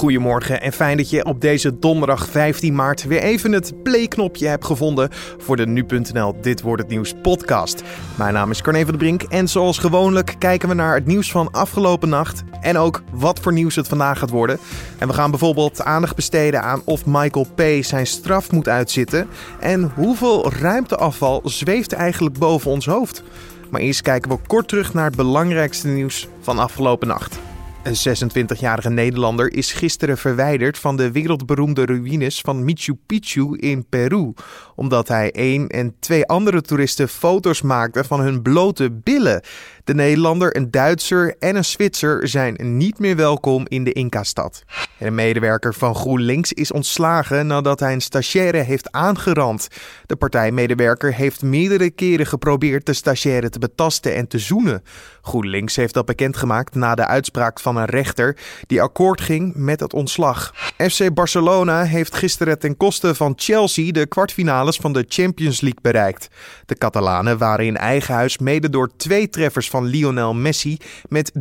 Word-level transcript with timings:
Goedemorgen 0.00 0.60
en 0.60 0.72
fijn 0.72 0.96
dat 0.96 1.10
je 1.10 1.24
op 1.24 1.40
deze 1.40 1.78
donderdag 1.78 2.28
15 2.28 2.74
maart 2.74 3.04
weer 3.04 3.22
even 3.22 3.52
het 3.52 3.82
play-knopje 3.82 4.46
hebt 4.46 4.64
gevonden 4.64 5.08
voor 5.38 5.56
de 5.56 5.66
nu.nl 5.66 6.40
Dit 6.40 6.60
wordt 6.60 6.82
het 6.82 6.90
nieuws 6.90 7.14
podcast. 7.22 7.82
Mijn 8.18 8.34
naam 8.34 8.50
is 8.50 8.62
Carne 8.62 8.80
van 8.80 8.88
der 8.88 8.98
Brink 8.98 9.22
en 9.22 9.48
zoals 9.48 9.78
gewoonlijk 9.78 10.34
kijken 10.38 10.68
we 10.68 10.74
naar 10.74 10.94
het 10.94 11.06
nieuws 11.06 11.30
van 11.30 11.50
afgelopen 11.50 12.08
nacht 12.08 12.42
en 12.60 12.76
ook 12.76 13.02
wat 13.12 13.40
voor 13.40 13.52
nieuws 13.52 13.76
het 13.76 13.88
vandaag 13.88 14.18
gaat 14.18 14.30
worden. 14.30 14.58
En 14.98 15.08
we 15.08 15.14
gaan 15.14 15.30
bijvoorbeeld 15.30 15.82
aandacht 15.82 16.16
besteden 16.16 16.62
aan 16.62 16.82
of 16.84 17.06
Michael 17.06 17.46
P. 17.54 17.84
zijn 17.84 18.06
straf 18.06 18.50
moet 18.50 18.68
uitzitten 18.68 19.28
en 19.58 19.92
hoeveel 19.94 20.52
ruimteafval 20.52 21.40
zweeft 21.44 21.92
eigenlijk 21.92 22.38
boven 22.38 22.70
ons 22.70 22.86
hoofd. 22.86 23.22
Maar 23.70 23.80
eerst 23.80 24.02
kijken 24.02 24.30
we 24.30 24.38
kort 24.46 24.68
terug 24.68 24.94
naar 24.94 25.06
het 25.06 25.16
belangrijkste 25.16 25.88
nieuws 25.88 26.28
van 26.40 26.58
afgelopen 26.58 27.08
nacht. 27.08 27.49
Een 27.82 28.18
26-jarige 28.30 28.90
Nederlander 28.90 29.52
is 29.52 29.72
gisteren 29.72 30.18
verwijderd 30.18 30.78
van 30.78 30.96
de 30.96 31.10
wereldberoemde 31.10 31.84
ruïnes 31.84 32.40
van 32.40 32.64
Machu 32.64 32.94
Picchu 33.06 33.56
in 33.56 33.86
Peru, 33.88 34.32
omdat 34.74 35.08
hij 35.08 35.30
één 35.32 35.68
en 35.68 35.94
twee 35.98 36.26
andere 36.26 36.60
toeristen 36.60 37.08
foto's 37.08 37.62
maakte 37.62 38.04
van 38.04 38.20
hun 38.20 38.42
blote 38.42 38.90
billen. 38.92 39.42
De 39.90 39.96
Nederlander, 39.96 40.56
een 40.56 40.70
Duitser 40.70 41.34
en 41.38 41.56
een 41.56 41.64
Zwitser 41.64 42.28
zijn 42.28 42.56
niet 42.58 42.98
meer 42.98 43.16
welkom 43.16 43.64
in 43.68 43.84
de 43.84 43.92
Inca-stad. 43.92 44.64
Een 44.98 45.14
medewerker 45.14 45.74
van 45.74 45.94
GroenLinks 45.94 46.52
is 46.52 46.72
ontslagen 46.72 47.46
nadat 47.46 47.80
hij 47.80 47.92
een 47.92 48.00
stagiaire 48.00 48.58
heeft 48.58 48.92
aangerand. 48.92 49.68
De 50.06 50.16
partijmedewerker 50.16 51.14
heeft 51.14 51.42
meerdere 51.42 51.90
keren 51.90 52.26
geprobeerd 52.26 52.86
de 52.86 52.92
stagiaire 52.92 53.50
te 53.50 53.58
betasten 53.58 54.14
en 54.14 54.28
te 54.28 54.38
zoenen. 54.38 54.82
GroenLinks 55.22 55.76
heeft 55.76 55.94
dat 55.94 56.06
bekendgemaakt 56.06 56.74
na 56.74 56.94
de 56.94 57.06
uitspraak 57.06 57.60
van 57.60 57.76
een 57.76 57.84
rechter 57.84 58.36
die 58.66 58.82
akkoord 58.82 59.20
ging 59.20 59.54
met 59.54 59.80
het 59.80 59.92
ontslag. 59.92 60.54
FC 60.76 61.14
Barcelona 61.14 61.84
heeft 61.84 62.14
gisteren 62.14 62.58
ten 62.58 62.76
koste 62.76 63.14
van 63.14 63.32
Chelsea 63.36 63.92
de 63.92 64.06
kwartfinales 64.06 64.76
van 64.76 64.92
de 64.92 65.04
Champions 65.08 65.60
League 65.60 65.80
bereikt. 65.82 66.28
De 66.66 66.74
Catalanen 66.74 67.38
waren 67.38 67.66
in 67.66 67.76
eigen 67.76 68.14
huis 68.14 68.38
mede 68.38 68.70
door 68.70 68.90
twee 68.96 69.28
treffers 69.28 69.70
van 69.70 69.79
Lionel 69.84 70.34
Messi 70.34 70.76
met 71.08 71.32
3-0 71.34 71.38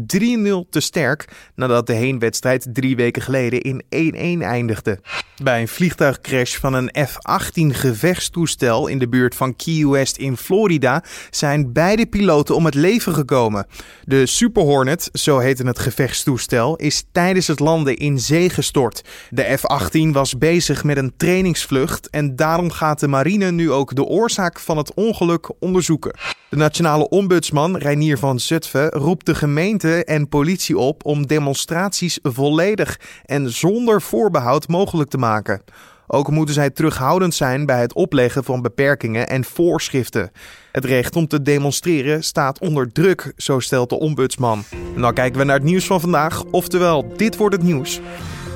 te 0.69 0.79
sterk 0.79 1.25
nadat 1.55 1.87
de 1.87 1.93
heenwedstrijd 1.93 2.67
drie 2.73 2.95
weken 2.95 3.21
geleden 3.21 3.61
in 3.61 3.83
1-1 4.39 4.43
eindigde. 4.43 4.99
Bij 5.43 5.61
een 5.61 5.67
vliegtuigcrash 5.67 6.55
van 6.55 6.73
een 6.73 6.91
F-18 7.07 7.75
gevechtstoestel 7.75 8.87
in 8.87 8.99
de 8.99 9.09
buurt 9.09 9.35
van 9.35 9.55
Key 9.55 9.87
West 9.87 10.17
in 10.17 10.37
Florida 10.37 11.03
zijn 11.29 11.73
beide 11.73 12.05
piloten 12.05 12.55
om 12.55 12.65
het 12.65 12.73
leven 12.73 13.13
gekomen. 13.13 13.67
De 14.03 14.25
Super 14.25 14.63
Hornet, 14.63 15.09
zo 15.13 15.37
heette 15.37 15.67
het 15.67 15.79
gevechtstoestel, 15.79 16.75
is 16.75 17.05
tijdens 17.11 17.47
het 17.47 17.59
landen 17.59 17.97
in 17.97 18.19
zee 18.19 18.49
gestort. 18.49 19.01
De 19.29 19.57
F-18 19.57 20.11
was 20.11 20.37
bezig 20.37 20.83
met 20.83 20.97
een 20.97 21.13
trainingsvlucht 21.17 22.09
en 22.09 22.35
daarom 22.35 22.71
gaat 22.71 22.99
de 22.99 23.07
marine 23.07 23.51
nu 23.51 23.71
ook 23.71 23.95
de 23.95 24.03
oorzaak 24.03 24.59
van 24.59 24.77
het 24.77 24.93
ongeluk 24.93 25.51
onderzoeken. 25.59 26.13
De 26.49 26.55
nationale 26.55 27.09
ombudsman 27.09 27.77
Reinier 27.77 28.18
van 28.19 28.39
Zutphen 28.39 28.89
roept 28.89 29.25
de 29.25 29.35
gemeente 29.35 30.03
en 30.05 30.29
politie 30.29 30.77
op 30.77 31.05
om 31.05 31.27
demonstraties 31.27 32.19
volledig 32.23 32.99
en 33.25 33.49
zonder 33.49 34.01
voorbehoud 34.01 34.67
mogelijk 34.67 35.09
te 35.09 35.17
maken. 35.17 35.61
Ook 36.07 36.31
moeten 36.31 36.53
zij 36.53 36.69
terughoudend 36.69 37.35
zijn 37.35 37.65
bij 37.65 37.81
het 37.81 37.93
opleggen 37.93 38.43
van 38.43 38.61
beperkingen 38.61 39.29
en 39.29 39.43
voorschriften. 39.43 40.31
Het 40.71 40.85
recht 40.85 41.15
om 41.15 41.27
te 41.27 41.41
demonstreren 41.41 42.23
staat 42.23 42.59
onder 42.59 42.91
druk, 42.91 43.33
zo 43.37 43.59
stelt 43.59 43.89
de 43.89 43.99
ombudsman. 43.99 44.63
Nou 44.95 45.13
kijken 45.13 45.39
we 45.39 45.45
naar 45.45 45.55
het 45.55 45.63
nieuws 45.63 45.85
van 45.85 46.01
vandaag, 46.01 46.43
oftewel 46.43 47.13
dit 47.17 47.37
wordt 47.37 47.55
het 47.55 47.63
nieuws. 47.63 48.01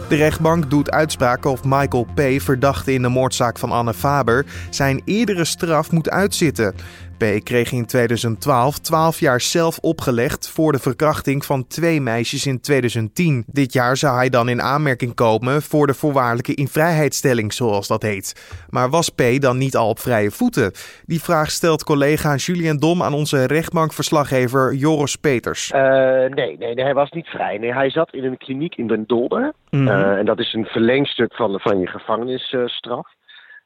De 0.09 0.15
rechtbank 0.15 0.69
doet 0.69 0.91
uitspraken 0.91 1.51
of 1.51 1.63
Michael 1.63 2.07
P., 2.15 2.21
verdachte 2.41 2.93
in 2.93 3.01
de 3.01 3.09
moordzaak 3.09 3.59
van 3.59 3.71
Anne 3.71 3.93
Faber, 3.93 4.45
zijn 4.69 5.01
eerdere 5.05 5.45
straf 5.45 5.91
moet 5.91 6.09
uitzitten. 6.09 6.75
P. 7.17 7.43
kreeg 7.43 7.71
in 7.71 7.85
2012 7.85 8.79
12 8.79 9.19
jaar 9.19 9.41
zelf 9.41 9.77
opgelegd 9.79 10.49
voor 10.49 10.71
de 10.71 10.79
verkrachting 10.79 11.45
van 11.45 11.67
twee 11.67 12.01
meisjes 12.01 12.45
in 12.45 12.61
2010. 12.61 13.43
Dit 13.47 13.73
jaar 13.73 13.97
zou 13.97 14.15
hij 14.15 14.29
dan 14.29 14.49
in 14.49 14.61
aanmerking 14.61 15.15
komen 15.15 15.61
voor 15.61 15.87
de 15.87 15.93
voorwaardelijke 15.93 16.53
invrijheidstelling, 16.53 17.53
zoals 17.53 17.87
dat 17.87 18.01
heet. 18.01 18.65
Maar 18.69 18.89
was 18.89 19.09
P. 19.09 19.21
dan 19.39 19.57
niet 19.57 19.75
al 19.75 19.89
op 19.89 19.99
vrije 19.99 20.31
voeten? 20.31 20.71
Die 21.05 21.21
vraag 21.21 21.49
stelt 21.49 21.83
collega 21.83 22.35
Julian 22.35 22.77
Dom 22.77 23.03
aan 23.03 23.13
onze 23.13 23.47
rechtbankverslaggever 23.47 24.73
Joris 24.73 25.15
Peters. 25.15 25.71
Uh, 25.71 25.81
nee, 25.81 26.57
nee, 26.57 26.73
nee, 26.73 26.83
hij 26.83 26.93
was 26.93 27.11
niet 27.11 27.27
vrij. 27.27 27.57
Nee, 27.57 27.73
hij 27.73 27.89
zat 27.89 28.13
in 28.13 28.23
een 28.23 28.37
kliniek 28.37 28.75
in 28.75 28.87
Den 28.87 29.03
Dolder. 29.07 29.53
Mhm. 29.69 29.87
Uh, 29.87 30.17
en 30.17 30.25
dat 30.25 30.39
is 30.39 30.53
een 30.53 30.65
verlengstuk 30.65 31.33
van, 31.35 31.59
van 31.59 31.79
je 31.79 31.87
gevangenisstraf. 31.87 33.07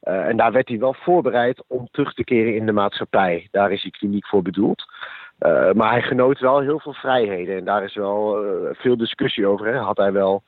Uh, 0.03 0.27
en 0.27 0.37
daar 0.37 0.51
werd 0.51 0.67
hij 0.67 0.79
wel 0.79 0.93
voorbereid 0.93 1.63
om 1.67 1.87
terug 1.91 2.13
te 2.13 2.23
keren 2.23 2.55
in 2.55 2.65
de 2.65 2.71
maatschappij. 2.71 3.47
Daar 3.51 3.71
is 3.71 3.81
die 3.81 3.91
kliniek 3.91 4.27
voor 4.27 4.41
bedoeld. 4.41 4.83
Uh, 5.39 5.71
maar 5.71 5.91
hij 5.91 6.01
genoot 6.01 6.39
wel 6.39 6.59
heel 6.59 6.79
veel 6.79 6.93
vrijheden. 6.93 7.57
En 7.57 7.65
daar 7.65 7.83
is 7.83 7.95
wel 7.95 8.45
uh, 8.45 8.69
veel 8.73 8.97
discussie 8.97 9.47
over. 9.47 9.65
Hè. 9.65 9.77
Had 9.77 9.97
hij 9.97 10.11
wel 10.11 10.43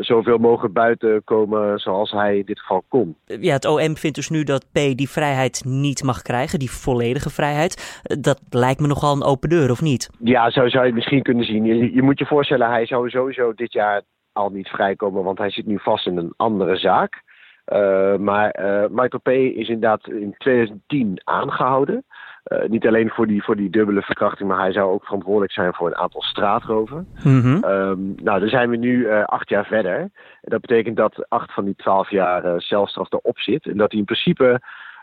zoveel 0.00 0.38
mogen 0.38 0.72
buiten 0.72 1.24
komen 1.24 1.78
zoals 1.78 2.10
hij 2.10 2.38
in 2.38 2.44
dit 2.44 2.60
geval 2.60 2.82
kon. 2.88 3.16
Ja, 3.24 3.52
het 3.52 3.64
OM 3.64 3.96
vindt 3.96 4.16
dus 4.16 4.28
nu 4.28 4.42
dat 4.42 4.66
P 4.72 4.74
die 4.74 5.10
vrijheid 5.10 5.62
niet 5.64 6.02
mag 6.02 6.22
krijgen, 6.22 6.58
die 6.58 6.70
volledige 6.70 7.30
vrijheid. 7.30 8.00
Dat 8.20 8.40
lijkt 8.50 8.80
me 8.80 8.86
nogal 8.86 9.14
een 9.14 9.24
open 9.24 9.48
deur, 9.48 9.70
of 9.70 9.80
niet? 9.80 10.10
Ja, 10.18 10.50
zo 10.50 10.68
zou 10.68 10.82
je 10.82 10.86
het 10.86 10.94
misschien 10.94 11.22
kunnen 11.22 11.44
zien. 11.44 11.64
Je, 11.64 11.94
je 11.94 12.02
moet 12.02 12.18
je 12.18 12.26
voorstellen, 12.26 12.70
hij 12.70 12.86
zou 12.86 13.10
sowieso 13.10 13.52
dit 13.54 13.72
jaar 13.72 14.02
al 14.32 14.48
niet 14.50 14.68
vrijkomen, 14.68 15.24
want 15.24 15.38
hij 15.38 15.50
zit 15.50 15.66
nu 15.66 15.78
vast 15.78 16.06
in 16.06 16.16
een 16.16 16.34
andere 16.36 16.76
zaak. 16.76 17.22
Uh, 17.72 18.16
maar 18.16 18.60
uh, 18.60 18.84
Michael 18.88 19.20
P. 19.22 19.28
is 19.28 19.68
inderdaad 19.68 20.08
in 20.08 20.34
2010 20.38 21.20
aangehouden. 21.24 22.04
Uh, 22.44 22.68
niet 22.68 22.86
alleen 22.86 23.10
voor 23.10 23.26
die, 23.26 23.42
voor 23.42 23.56
die 23.56 23.70
dubbele 23.70 24.02
verkrachting, 24.02 24.48
maar 24.48 24.58
hij 24.58 24.72
zou 24.72 24.92
ook 24.92 25.04
verantwoordelijk 25.04 25.52
zijn 25.52 25.74
voor 25.74 25.86
een 25.86 25.96
aantal 25.96 26.22
straatroven. 26.22 27.08
Mm 27.24 27.40
-hmm. 27.40 27.64
um, 27.64 28.14
nou, 28.22 28.40
dan 28.40 28.48
zijn 28.48 28.70
we 28.70 28.76
nu 28.76 29.10
acht 29.10 29.48
jaar 29.48 29.64
verder. 29.64 30.10
Dat 30.40 30.60
betekent 30.60 30.96
dat 30.96 31.28
acht 31.28 31.52
van 31.52 31.64
die 31.64 31.76
twaalf 31.76 32.10
jaar 32.10 32.60
celstraf 32.60 33.12
erop 33.12 33.38
zit. 33.38 33.66
En 33.66 33.76
dat 33.76 33.90
hij 33.90 33.98
in 33.98 34.06
principe 34.06 34.60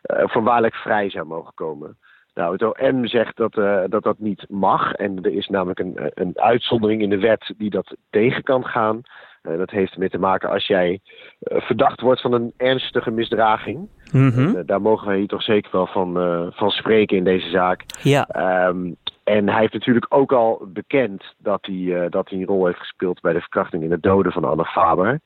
voorwaardelijk 0.08 0.76
vrij 0.76 1.10
zou 1.10 1.26
mogen 1.26 1.54
komen. 1.54 1.98
Nou, 2.34 2.52
het 2.52 2.80
OM 2.80 3.08
zegt 3.08 3.38
dat, 3.38 3.54
dat 3.92 4.04
dat 4.04 4.20
niet 4.20 4.46
mag. 4.50 4.94
En 4.94 5.18
er 5.22 5.34
is 5.34 5.48
namelijk 5.48 5.80
een, 5.80 5.98
een 6.14 6.40
uitzondering 6.40 7.02
in 7.02 7.10
de 7.10 7.20
wet 7.20 7.54
die 7.58 7.70
dat 7.70 7.96
tegen 8.10 8.44
kan 8.44 8.66
gaan. 8.66 9.02
Uh, 9.48 9.58
dat 9.58 9.70
heeft 9.70 9.94
ermee 9.94 10.10
te 10.10 10.18
maken 10.18 10.50
als 10.50 10.68
jij 10.68 11.00
uh, 11.42 11.62
verdacht 11.62 12.02
wordt 12.02 12.22
van 12.22 12.34
een 12.34 12.54
ernstige 12.58 13.12
misdraging. 13.12 13.90
Mm 14.12 14.30
-hmm. 14.30 14.56
uh, 14.56 14.62
daar 14.66 14.82
mogen 14.82 15.08
wij 15.08 15.18
hier 15.18 15.28
toch 15.28 15.44
zeker 15.44 15.72
wel 15.72 15.88
van, 15.88 16.14
van 16.54 16.70
spreken 16.70 17.18
in 17.18 17.24
deze 17.24 17.50
zaak. 17.50 17.84
Ja. 18.02 18.28
Um, 18.68 18.96
en 19.24 19.50
hij 19.50 19.60
heeft 19.60 19.74
natuurlijk 19.74 20.06
ook 20.10 20.32
al 20.32 20.68
bekend 20.74 21.24
dat 21.38 21.66
hij, 21.66 22.10
dat 22.10 22.30
hij 22.30 22.40
een 22.40 22.46
rol 22.46 22.66
heeft 22.66 22.80
gespeeld 22.80 23.22
bij 23.22 23.34
de 23.34 23.40
verkrachting 23.40 23.84
en 23.84 23.92
het 23.92 24.04
doden 24.04 24.32
van 24.32 24.44
Anne 24.44 24.66
Faber. 24.66 25.20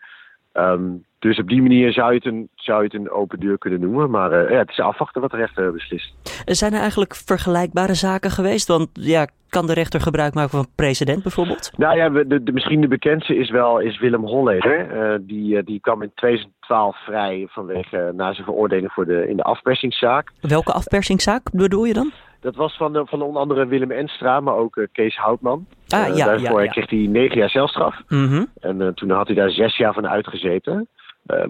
Um, 0.53 1.05
dus 1.21 1.39
op 1.39 1.47
die 1.47 1.61
manier 1.61 1.93
zou 1.93 2.09
je 2.09 2.15
het 2.15 2.25
een, 2.25 2.49
zou 2.55 2.77
je 2.77 2.83
het 2.83 2.93
een 2.93 3.09
open 3.09 3.39
deur 3.39 3.57
kunnen 3.57 3.79
noemen. 3.79 4.09
Maar 4.09 4.43
uh, 4.43 4.49
ja, 4.49 4.57
het 4.57 4.69
is 4.69 4.79
afwachten 4.79 5.21
wat 5.21 5.31
de 5.31 5.37
rechter 5.37 5.71
beslist. 5.71 6.13
Zijn 6.45 6.73
er 6.73 6.79
eigenlijk 6.79 7.15
vergelijkbare 7.15 7.93
zaken 7.93 8.31
geweest? 8.31 8.67
Want 8.67 8.89
ja, 8.93 9.27
kan 9.49 9.67
de 9.67 9.73
rechter 9.73 10.01
gebruik 10.01 10.33
maken 10.33 10.49
van 10.49 10.67
precedent 10.75 11.23
bijvoorbeeld? 11.23 11.71
Nou 11.77 11.97
ja, 11.97 12.09
de, 12.09 12.43
de, 12.43 12.51
misschien 12.51 12.81
de 12.81 12.87
bekendste 12.87 13.35
is 13.35 13.49
wel 13.49 13.79
is 13.79 13.99
Willem 13.99 14.25
Holleder. 14.25 15.11
Uh, 15.11 15.19
die, 15.21 15.63
die 15.63 15.79
kwam 15.79 16.01
in 16.01 16.11
2012 16.15 16.97
vrij 17.05 17.47
vanwege 17.49 17.97
uh, 17.97 18.17
na 18.17 18.33
zijn 18.33 18.45
veroordeling 18.45 18.91
voor 18.91 19.05
de, 19.05 19.27
in 19.27 19.37
de 19.37 19.43
afpersingszaak. 19.43 20.31
Welke 20.41 20.71
afpersingszaak 20.71 21.51
bedoel 21.51 21.85
je 21.85 21.93
dan? 21.93 22.11
Dat 22.41 22.55
was 22.55 22.77
van, 22.77 23.07
van 23.07 23.21
onder 23.21 23.41
andere 23.41 23.65
Willem 23.65 23.91
Enstra, 23.91 24.39
maar 24.39 24.55
ook 24.55 24.87
Kees 24.91 25.15
Houtman. 25.17 25.65
Ah, 25.87 26.15
ja, 26.15 26.25
daarvoor 26.25 26.59
ja, 26.59 26.63
ja. 26.63 26.71
kreeg 26.71 26.89
hij 26.89 26.99
negen 26.99 27.37
jaar 27.37 27.49
celstraf. 27.49 28.01
Mm 28.07 28.27
-hmm. 28.27 28.47
En 28.59 28.93
toen 28.93 29.09
had 29.09 29.27
hij 29.27 29.35
daar 29.35 29.51
zes 29.51 29.77
jaar 29.77 29.93
van 29.93 30.07
uitgezeten. 30.07 30.87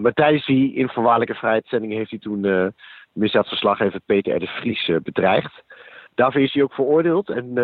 Maar 0.00 0.12
tijdens 0.12 0.46
die 0.46 0.74
invoorwaardelijke 0.74 1.34
vrijheidstelling 1.34 1.92
heeft 1.92 2.10
hij 2.10 2.18
toen 2.18 2.72
misdaadverslaggever 3.12 4.00
Peter 4.06 4.34
R. 4.34 4.38
de 4.38 4.46
Vries 4.46 4.90
bedreigd. 5.02 5.62
Daarvoor 6.14 6.40
is 6.40 6.52
hij 6.52 6.62
ook 6.62 6.74
veroordeeld. 6.74 7.28
En, 7.28 7.58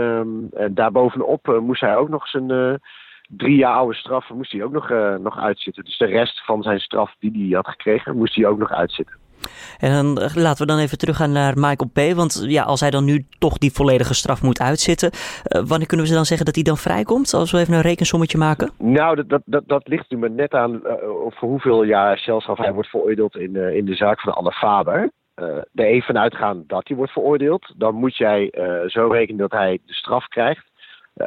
en 0.56 0.74
daarbovenop 0.74 1.58
moest 1.60 1.80
hij 1.80 1.96
ook 1.96 2.08
nog 2.08 2.28
zijn 2.28 2.80
drie 3.28 3.56
jaar 3.56 3.74
oude 3.74 3.94
straf 3.94 4.30
moest 4.30 4.52
hij 4.52 4.62
ook 4.62 4.72
nog, 4.72 4.88
nog 5.20 5.38
uitzitten. 5.38 5.84
Dus 5.84 5.98
de 5.98 6.06
rest 6.06 6.44
van 6.44 6.62
zijn 6.62 6.80
straf 6.80 7.14
die 7.18 7.46
hij 7.46 7.56
had 7.56 7.68
gekregen, 7.68 8.16
moest 8.16 8.34
hij 8.34 8.46
ook 8.46 8.58
nog 8.58 8.72
uitzitten. 8.72 9.16
En 9.78 9.92
dan 9.92 10.30
laten 10.34 10.66
we 10.66 10.72
dan 10.72 10.78
even 10.78 10.98
teruggaan 10.98 11.32
naar 11.32 11.54
Michael 11.56 11.90
P. 11.92 12.14
Want 12.14 12.44
ja, 12.46 12.62
als 12.62 12.80
hij 12.80 12.90
dan 12.90 13.04
nu 13.04 13.26
toch 13.38 13.58
die 13.58 13.72
volledige 13.72 14.14
straf 14.14 14.42
moet 14.42 14.60
uitzitten, 14.60 15.10
uh, 15.12 15.62
wanneer 15.66 15.86
kunnen 15.86 16.06
we 16.06 16.12
dan 16.12 16.24
zeggen 16.24 16.46
dat 16.46 16.54
hij 16.54 16.64
dan 16.64 16.76
vrijkomt? 16.76 17.34
Als 17.34 17.50
we 17.50 17.58
even 17.58 17.74
een 17.74 17.80
rekensommetje 17.80 18.38
maken. 18.38 18.70
Nou, 18.78 19.26
dat, 19.26 19.42
dat, 19.44 19.62
dat, 19.66 19.88
ligt 19.88 20.10
nu 20.10 20.18
maar 20.18 20.30
net 20.30 20.54
aan 20.54 20.72
uh, 20.72 20.92
voor 21.28 21.48
hoeveel 21.48 21.82
jaar 21.82 22.18
celstraf 22.18 22.58
hij 22.58 22.72
wordt 22.72 22.88
veroordeeld 22.88 23.36
in, 23.36 23.56
in 23.56 23.84
de 23.84 23.94
zaak 23.94 24.20
van 24.20 24.34
Anne 24.34 24.52
Faber. 24.52 25.10
er 25.34 25.84
even 25.84 26.06
vanuit 26.06 26.34
gaan 26.34 26.64
dat 26.66 26.88
hij 26.88 26.96
wordt 26.96 27.12
veroordeeld. 27.12 27.72
Dan 27.76 27.94
moet 27.94 28.16
jij 28.16 28.52
zo 28.86 29.08
rekenen 29.08 29.40
dat 29.40 29.52
hij 29.52 29.78
de 29.86 29.94
straf 29.94 30.26
krijgt. 30.26 30.66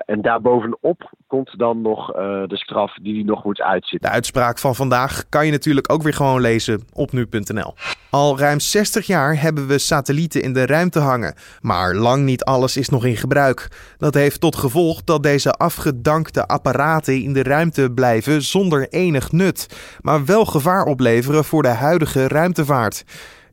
En 0.05 0.21
daarbovenop 0.21 1.11
komt 1.27 1.57
dan 1.57 1.81
nog 1.81 2.11
de 2.47 2.57
straf 2.57 2.93
die 3.01 3.13
hij 3.13 3.23
nog 3.23 3.43
moet 3.43 3.61
uitzitten. 3.61 4.09
De 4.09 4.15
uitspraak 4.15 4.59
van 4.59 4.75
vandaag 4.75 5.23
kan 5.29 5.45
je 5.45 5.51
natuurlijk 5.51 5.91
ook 5.91 6.01
weer 6.01 6.13
gewoon 6.13 6.41
lezen 6.41 6.81
op 6.93 7.11
nu.nl. 7.11 7.73
Al 8.09 8.39
ruim 8.39 8.59
60 8.59 9.07
jaar 9.07 9.41
hebben 9.41 9.67
we 9.67 9.77
satellieten 9.77 10.41
in 10.41 10.53
de 10.53 10.65
ruimte 10.65 10.99
hangen, 10.99 11.35
maar 11.61 11.95
lang 11.95 12.23
niet 12.23 12.43
alles 12.43 12.77
is 12.77 12.89
nog 12.89 13.05
in 13.05 13.17
gebruik. 13.17 13.67
Dat 13.97 14.13
heeft 14.13 14.41
tot 14.41 14.55
gevolg 14.55 15.03
dat 15.03 15.23
deze 15.23 15.51
afgedankte 15.51 16.47
apparaten 16.47 17.21
in 17.21 17.33
de 17.33 17.43
ruimte 17.43 17.91
blijven 17.91 18.41
zonder 18.41 18.87
enig 18.89 19.31
nut, 19.31 19.97
maar 20.01 20.25
wel 20.25 20.45
gevaar 20.45 20.85
opleveren 20.85 21.43
voor 21.43 21.61
de 21.61 21.67
huidige 21.67 22.27
ruimtevaart. 22.27 23.03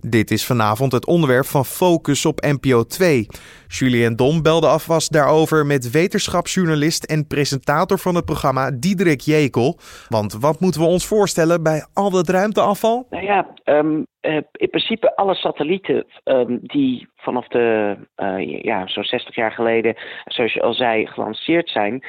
Dit 0.00 0.30
is 0.30 0.46
vanavond 0.46 0.92
het 0.92 1.06
onderwerp 1.06 1.46
van 1.46 1.64
Focus 1.64 2.26
op 2.26 2.40
NPO 2.40 2.82
2. 2.84 3.26
Julien 3.68 4.16
Dom 4.16 4.42
belde 4.42 4.66
afwas 4.66 5.08
daarover 5.08 5.66
met 5.66 5.90
wetenschapsjournalist 5.90 7.04
en 7.04 7.26
presentator 7.26 7.98
van 7.98 8.14
het 8.14 8.24
programma 8.24 8.70
Diederik 8.70 9.20
Jekel. 9.20 9.78
Want 10.08 10.32
wat 10.32 10.60
moeten 10.60 10.80
we 10.80 10.86
ons 10.86 11.06
voorstellen 11.06 11.62
bij 11.62 11.86
al 11.92 12.10
dat 12.10 12.28
ruimteafval? 12.28 13.06
Nou 13.10 13.24
ja, 13.24 13.46
um, 13.64 14.06
uh, 14.28 14.38
in 14.52 14.70
principe 14.70 15.16
alle 15.16 15.34
satellieten 15.34 16.04
um, 16.24 16.58
die 16.62 17.08
vanaf 17.16 17.48
de, 17.48 17.96
uh, 18.16 18.62
ja, 18.62 18.86
zo'n 18.86 19.04
60 19.04 19.34
jaar 19.34 19.52
geleden, 19.52 19.96
zoals 20.24 20.52
je 20.52 20.62
al 20.62 20.72
zei, 20.72 21.06
gelanceerd 21.06 21.68
zijn. 21.68 22.04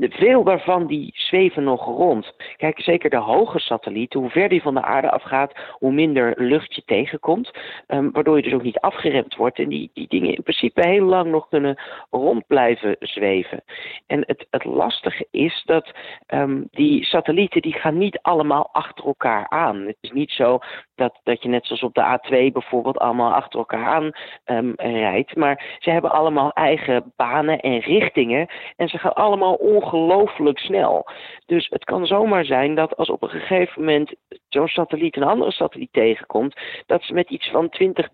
Veel 0.00 0.44
daarvan 0.44 0.86
die 0.86 1.10
zweven 1.14 1.64
nog 1.64 1.84
rond. 1.84 2.34
Kijk, 2.56 2.80
zeker 2.80 3.10
de 3.10 3.16
hoge 3.16 3.58
satellieten, 3.58 4.20
hoe 4.20 4.30
ver 4.30 4.48
die 4.48 4.62
van 4.62 4.74
de 4.74 4.82
aarde 4.82 5.10
afgaat, 5.10 5.52
hoe 5.78 5.92
minder 5.92 6.34
lucht 6.36 6.74
je 6.74 6.82
tegenkomt. 6.84 7.50
Um, 7.88 8.10
waardoor 8.12 8.36
je 8.36 8.42
dus 8.42 8.52
ook 8.52 8.62
niet 8.62 8.80
afgeremd 8.80 9.34
wordt. 9.34 9.58
En 9.58 9.68
die, 9.68 9.90
die 9.94 10.08
dingen 10.08 10.34
in 10.34 10.42
principe 10.42 10.88
heel 10.88 11.04
lang 11.04 11.30
nog 11.30 11.48
kunnen 11.48 11.80
rond 12.10 12.46
blijven 12.46 12.96
zweven. 12.98 13.64
En 14.06 14.22
het, 14.26 14.46
het 14.50 14.64
lastige 14.64 15.26
is 15.30 15.62
dat 15.64 15.90
um, 16.28 16.68
die 16.70 17.04
satellieten, 17.04 17.62
die 17.62 17.74
gaan 17.74 17.98
niet 17.98 18.18
allemaal 18.22 18.68
achter 18.72 19.04
elkaar 19.04 19.48
aan. 19.48 19.86
Het 19.86 19.96
is 20.00 20.10
niet 20.10 20.30
zo 20.30 20.58
dat, 20.94 21.20
dat 21.22 21.42
net 21.48 21.66
zoals 21.66 21.82
op 21.82 21.94
de 21.94 22.18
A2 22.18 22.52
bijvoorbeeld 22.52 22.98
allemaal 22.98 23.32
achter 23.32 23.58
elkaar 23.58 23.86
aan 23.86 24.10
um, 24.44 24.72
rijdt. 24.76 25.36
Maar 25.36 25.76
ze 25.78 25.90
hebben 25.90 26.10
allemaal 26.12 26.52
eigen 26.52 27.12
banen 27.16 27.60
en 27.60 27.78
richtingen. 27.78 28.46
En 28.76 28.88
ze 28.88 28.98
gaan 28.98 29.14
allemaal 29.14 29.54
ongelooflijk 29.54 30.58
snel. 30.58 31.06
Dus 31.46 31.68
het 31.68 31.84
kan 31.84 32.06
zomaar 32.06 32.44
zijn 32.44 32.74
dat 32.74 32.96
als 32.96 33.10
op 33.10 33.22
een 33.22 33.28
gegeven 33.28 33.84
moment 33.84 34.14
zo'n 34.48 34.68
satelliet 34.68 35.16
een 35.16 35.22
andere 35.22 35.52
satelliet 35.52 35.92
tegenkomt, 35.92 36.60
dat 36.86 37.02
ze 37.02 37.12
met 37.12 37.30
iets 37.30 37.50
van 37.50 37.68
20, 37.68 38.08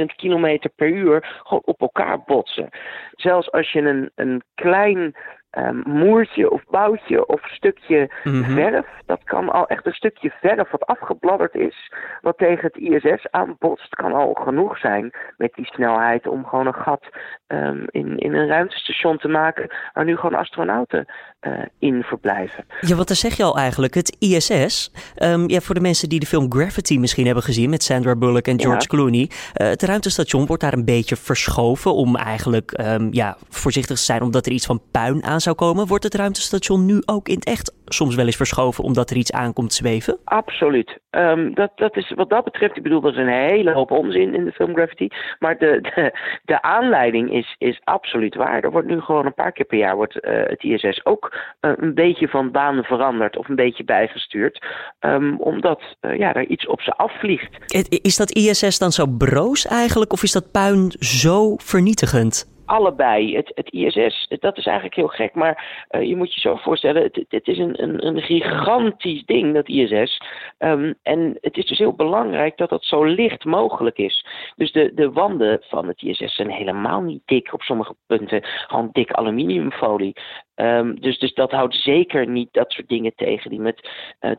30.000 0.00 0.04
kilometer 0.16 0.70
per 0.76 0.88
uur 0.88 1.40
gewoon 1.42 1.62
op 1.64 1.80
elkaar 1.80 2.22
botsen. 2.26 2.68
Zelfs 3.12 3.52
als 3.52 3.72
je 3.72 3.80
een, 3.80 4.10
een 4.14 4.42
klein 4.54 5.16
um, 5.50 5.82
moertje 5.86 6.50
of 6.50 6.62
boutje 6.70 7.26
of 7.26 7.40
stukje 7.48 8.10
mm 8.24 8.44
verf. 8.44 8.86
Dat 9.06 9.24
kan 9.24 9.48
al 9.50 9.66
echt 9.66 9.86
een 9.86 9.92
stukje 9.92 10.32
verf 10.40 10.70
wat 10.70 10.86
afgebladderd 10.86 11.54
is, 11.54 11.92
wat 12.20 12.38
tegen 12.38 12.70
het 12.72 12.76
ISS 12.76 13.30
aanbotst, 13.30 13.94
kan 13.94 14.12
al 14.12 14.32
genoeg 14.34 14.78
zijn 14.78 15.10
met 15.36 15.52
die 15.54 15.66
snelheid 15.66 16.26
om 16.26 16.44
gewoon 16.44 16.66
een 16.66 16.74
gat 16.74 17.08
um, 17.46 17.84
in, 17.90 18.18
in 18.18 18.34
een 18.34 18.48
ruimtestation 18.48 19.18
te 19.18 19.28
maken 19.28 19.70
waar 19.92 20.04
nu 20.04 20.16
gewoon 20.16 20.38
astronauten 20.38 21.06
uh, 21.40 21.52
in 21.78 22.02
verblijven. 22.02 22.64
Ja, 22.80 22.96
wat 22.96 23.06
dan 23.06 23.16
zeg 23.16 23.36
je 23.36 23.42
al 23.42 23.56
eigenlijk? 23.56 23.94
Het 23.94 24.16
ISS, 24.18 24.92
um, 25.16 25.48
ja, 25.48 25.60
voor 25.60 25.74
de 25.74 25.80
mensen 25.80 26.08
die 26.08 26.20
de 26.20 26.26
film 26.26 26.52
Gravity 26.52 26.98
misschien 26.98 27.26
hebben 27.26 27.44
gezien 27.44 27.70
met 27.70 27.82
Sandra 27.82 28.16
Bullock 28.16 28.46
en 28.46 28.60
George 28.60 28.86
Clooney, 28.86 29.30
uh, 29.30 29.68
het 29.68 29.82
ruimtestation 29.82 30.46
wordt 30.46 30.62
daar 30.62 30.72
een 30.72 30.84
beetje 30.84 31.16
verschoven 31.16 31.94
om 31.94 32.16
eigenlijk 32.16 32.80
ja, 33.10 33.36
voorzichtig 33.48 33.96
te 33.96 34.02
zijn 34.02 34.22
omdat 34.22 34.46
er 34.46 34.52
iets 34.52 34.66
van 34.66 34.82
puin 34.90 35.24
aan 35.24 35.37
zou 35.40 35.56
komen. 35.56 35.86
Wordt 35.86 36.04
het 36.04 36.14
ruimtestation 36.14 36.86
nu 36.86 37.02
ook 37.06 37.28
in 37.28 37.34
het 37.34 37.44
echt 37.44 37.76
soms 37.84 38.14
wel 38.14 38.26
eens 38.26 38.36
verschoven 38.36 38.84
omdat 38.84 39.10
er 39.10 39.16
iets 39.16 39.32
aankomt 39.32 39.72
zweven? 39.72 40.18
Absoluut. 40.24 40.98
Um, 41.10 41.54
dat, 41.54 41.72
dat 41.74 41.96
is, 41.96 42.12
wat 42.14 42.30
dat 42.30 42.44
betreft, 42.44 42.76
ik 42.76 42.82
bedoel, 42.82 43.00
dat 43.00 43.12
is 43.12 43.18
een 43.18 43.48
hele 43.48 43.72
hoop 43.72 43.90
onzin 43.90 44.34
in 44.34 44.44
de 44.44 44.52
film 44.52 44.74
Gravity. 44.74 45.08
Maar 45.38 45.58
de, 45.58 45.80
de, 45.80 46.18
de 46.44 46.62
aanleiding 46.62 47.32
is, 47.32 47.54
is 47.58 47.80
absoluut 47.84 48.34
waar. 48.34 48.64
Er 48.64 48.70
wordt 48.70 48.88
nu 48.88 49.00
gewoon 49.00 49.26
een 49.26 49.34
paar 49.34 49.52
keer 49.52 49.66
per 49.66 49.78
jaar 49.78 49.96
wordt, 49.96 50.14
uh, 50.14 50.20
het 50.22 50.62
ISS 50.62 51.04
ook 51.04 51.36
uh, 51.60 51.72
een 51.76 51.94
beetje 51.94 52.28
van 52.28 52.50
baan 52.50 52.82
veranderd 52.82 53.36
of 53.36 53.48
een 53.48 53.56
beetje 53.56 53.84
bijgestuurd. 53.84 54.66
Um, 55.00 55.40
omdat 55.40 55.82
uh, 56.00 56.18
ja, 56.18 56.34
er 56.34 56.46
iets 56.46 56.66
op 56.66 56.80
ze 56.80 56.92
afvliegt. 56.92 57.56
Is 58.02 58.16
dat 58.16 58.30
ISS 58.30 58.78
dan 58.78 58.92
zo 58.92 59.06
broos 59.06 59.66
eigenlijk 59.66 60.12
of 60.12 60.22
is 60.22 60.32
dat 60.32 60.50
puin 60.50 60.92
zo 60.98 61.56
vernietigend? 61.56 62.57
Allebei. 62.68 63.36
Het, 63.36 63.52
het 63.54 63.70
ISS, 63.70 64.26
dat 64.40 64.56
is 64.56 64.66
eigenlijk 64.66 64.96
heel 64.96 65.08
gek, 65.08 65.34
maar 65.34 65.86
uh, 65.90 66.02
je 66.02 66.16
moet 66.16 66.34
je 66.34 66.40
zo 66.40 66.56
voorstellen, 66.56 67.02
het, 67.28 67.48
is 67.48 67.58
een, 67.58 67.82
een, 67.82 68.06
een, 68.06 68.22
gigantisch 68.22 69.24
ding, 69.24 69.54
dat 69.54 69.68
ISS. 69.68 70.20
Um, 70.58 70.94
en 71.02 71.38
het 71.40 71.56
is 71.56 71.66
dus 71.66 71.78
heel 71.78 71.94
belangrijk 71.94 72.56
dat 72.56 72.68
dat 72.68 72.84
zo 72.84 73.04
licht 73.04 73.44
mogelijk 73.44 73.98
is. 73.98 74.26
Dus 74.56 74.72
de, 74.72 74.94
de 74.94 75.12
wanden 75.12 75.62
van 75.68 75.88
het 75.88 76.02
ISS 76.02 76.34
zijn 76.34 76.50
helemaal 76.50 77.00
niet 77.00 77.22
dik 77.24 77.52
op 77.52 77.62
sommige 77.62 77.94
punten, 78.06 78.44
gewoon 78.44 78.88
dik 78.92 79.12
aluminiumfolie. 79.12 80.16
Um, 80.60 81.00
dus, 81.00 81.18
dus 81.18 81.34
dat 81.34 81.50
houdt 81.50 81.74
zeker 81.74 82.28
niet 82.28 82.48
dat 82.52 82.72
soort 82.72 82.88
dingen 82.88 83.12
tegen 83.16 83.50
die 83.50 83.60
met 83.60 83.88
uh, 84.20 84.30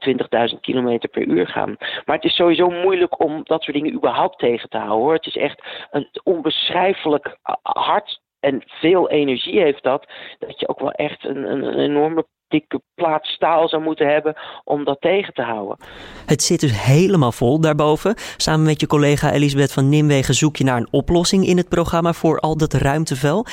20.000 0.53 0.59
km 0.59 0.97
per 1.11 1.27
uur 1.27 1.47
gaan. 1.47 1.75
Maar 2.05 2.15
het 2.15 2.23
is 2.25 2.35
sowieso 2.35 2.69
moeilijk 2.69 3.23
om 3.23 3.41
dat 3.43 3.63
soort 3.63 3.77
dingen 3.77 3.93
überhaupt 3.93 4.39
tegen 4.39 4.69
te 4.69 4.77
houden. 4.77 4.97
Hoor. 4.99 5.13
Het 5.13 5.25
is 5.25 5.37
echt 5.37 5.63
een 5.91 6.07
onbeschrijfelijk 6.23 7.37
hard 7.61 8.21
en 8.39 8.63
veel 8.65 9.09
energie 9.09 9.59
heeft 9.59 9.83
dat, 9.83 10.07
dat 10.39 10.59
je 10.59 10.67
ook 10.67 10.79
wel 10.79 10.91
echt 10.91 11.25
een, 11.25 11.51
een, 11.51 11.63
een 11.63 11.79
enorme 11.79 12.25
dikke 12.47 12.81
plaat 12.95 13.25
staal 13.25 13.69
zou 13.69 13.83
moeten 13.83 14.07
hebben 14.07 14.35
om 14.63 14.83
dat 14.83 15.01
tegen 15.01 15.33
te 15.33 15.41
houden. 15.41 15.77
Het 16.25 16.41
zit 16.41 16.59
dus 16.59 16.85
helemaal 16.85 17.31
vol 17.31 17.61
daarboven. 17.61 18.13
Samen 18.37 18.65
met 18.65 18.79
je 18.79 18.87
collega 18.87 19.31
Elisabeth 19.31 19.73
van 19.73 19.89
Nimwegen 19.89 20.33
zoek 20.33 20.55
je 20.55 20.63
naar 20.63 20.77
een 20.77 20.87
oplossing 20.91 21.45
in 21.45 21.57
het 21.57 21.69
programma 21.69 22.13
voor 22.13 22.39
al 22.39 22.57
dat 22.57 22.73
ruimtevel. 22.73 23.45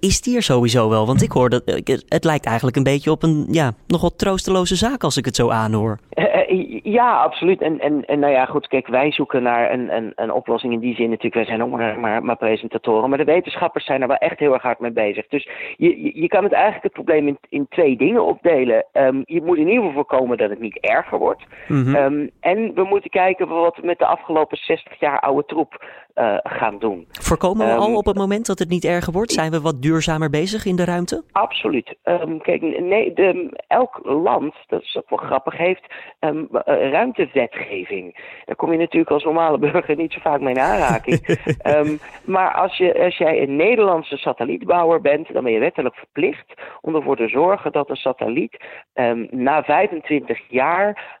Is 0.00 0.20
die 0.20 0.36
er 0.36 0.42
sowieso 0.42 0.88
wel? 0.88 1.06
Want 1.06 1.22
ik 1.22 1.32
hoor 1.32 1.48
dat 1.48 1.62
het 2.08 2.24
lijkt 2.24 2.46
eigenlijk 2.46 2.76
een 2.76 2.82
beetje 2.82 3.10
op 3.10 3.22
een 3.22 3.46
ja, 3.50 3.72
nogal 3.86 4.10
troosteloze 4.16 4.76
zaak 4.76 5.02
als 5.02 5.16
ik 5.16 5.24
het 5.24 5.36
zo 5.36 5.50
aanhoor. 5.50 5.98
Uh, 6.14 6.80
ja, 6.82 7.22
absoluut. 7.22 7.60
En, 7.60 7.80
en, 7.80 8.04
en 8.04 8.18
nou 8.18 8.32
ja, 8.32 8.44
goed, 8.44 8.66
kijk, 8.66 8.86
wij 8.86 9.12
zoeken 9.12 9.42
naar 9.42 9.72
een, 9.72 9.96
een, 9.96 10.12
een 10.14 10.32
oplossing 10.32 10.72
in 10.72 10.78
die 10.78 10.94
zin 10.94 11.08
natuurlijk. 11.08 11.34
Wij 11.34 11.44
zijn 11.44 11.62
ook 11.62 11.70
maar, 11.70 12.00
maar, 12.00 12.24
maar, 12.24 12.36
presentatoren. 12.36 13.08
Maar 13.08 13.18
de 13.18 13.24
wetenschappers 13.24 13.84
zijn 13.84 14.02
er 14.02 14.08
wel 14.08 14.16
echt 14.16 14.38
heel 14.38 14.52
erg 14.52 14.62
hard 14.62 14.80
mee 14.80 14.92
bezig. 14.92 15.26
Dus 15.28 15.48
je, 15.76 16.20
je 16.20 16.28
kan 16.28 16.44
het 16.44 16.52
eigenlijk 16.52 16.82
het 16.82 16.92
probleem 16.92 17.28
in, 17.28 17.38
in 17.48 17.66
twee 17.68 17.96
dingen 17.96 18.24
opdelen. 18.24 18.84
Um, 18.92 19.22
je 19.24 19.42
moet 19.42 19.56
in 19.56 19.68
ieder 19.68 19.84
geval 19.84 19.92
voorkomen 19.92 20.38
dat 20.38 20.50
het 20.50 20.60
niet 20.60 20.78
erger 20.80 21.18
wordt. 21.18 21.44
Mm 21.68 21.84
-hmm. 21.84 21.94
um, 21.94 22.30
en 22.40 22.74
we 22.74 22.84
moeten 22.84 23.10
kijken 23.10 23.48
wat 23.48 23.76
we 23.76 23.86
met 23.86 23.98
de 23.98 24.06
afgelopen 24.06 24.56
60 24.56 25.00
jaar 25.00 25.20
oude 25.20 25.44
troep 25.46 25.84
uh, 26.14 26.36
gaan 26.42 26.78
doen. 26.78 27.06
Voorkomen 27.10 27.66
we 27.66 27.72
um, 27.72 27.78
al 27.78 27.96
op 27.96 28.06
het 28.06 28.16
moment 28.16 28.46
dat 28.46 28.58
het 28.58 28.68
niet 28.68 28.84
erger 28.84 29.12
wordt? 29.12 29.32
Zijn 29.32 29.50
we 29.50 29.60
wat 29.60 29.82
duurzamer 29.86 30.30
bezig 30.30 30.64
in 30.64 30.76
de 30.76 30.84
ruimte? 30.84 31.24
Absoluut. 31.32 31.96
Um, 32.04 32.40
kijk, 32.42 32.62
nee, 32.80 33.12
de, 33.12 33.60
elk 33.66 34.00
land, 34.02 34.54
dat 34.66 34.82
is 34.82 34.96
ook 34.96 35.10
wel 35.10 35.18
grappig, 35.18 35.56
heeft 35.56 35.86
um, 36.20 36.48
ruimtewetgeving. 36.90 38.18
Daar 38.44 38.56
kom 38.56 38.72
je 38.72 38.78
natuurlijk 38.78 39.10
als 39.10 39.24
normale 39.24 39.58
burger 39.68 39.96
niet 39.96 40.12
zo 40.12 40.20
vaak 40.20 40.40
mee 40.40 40.54
in 40.54 40.60
aanraking. 40.60 41.40
maar 42.36 42.54
als, 42.54 42.76
je, 42.76 42.98
als 43.04 43.16
jij 43.16 43.42
een 43.42 43.56
Nederlandse 43.56 44.16
satellietbouwer 44.16 45.00
bent, 45.00 45.32
dan 45.32 45.42
ben 45.42 45.52
je 45.52 45.58
wettelijk 45.58 45.94
verplicht 45.94 46.54
om 46.80 46.94
ervoor 46.94 47.16
te 47.16 47.28
zorgen 47.28 47.72
dat 47.72 47.90
een 47.90 47.96
satelliet 47.96 48.56
na 49.30 49.62
25 49.62 50.40
jaar 50.48 51.18